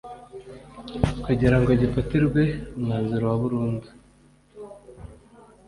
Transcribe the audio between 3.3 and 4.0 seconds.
burundu